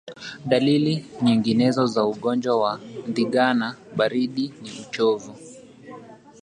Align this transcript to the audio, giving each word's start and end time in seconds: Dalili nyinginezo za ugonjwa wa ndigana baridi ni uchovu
Dalili 0.45 1.05
nyinginezo 1.21 1.85
za 1.87 2.05
ugonjwa 2.05 2.57
wa 2.59 2.79
ndigana 3.07 3.75
baridi 3.97 4.53
ni 4.61 4.69
uchovu 4.87 5.35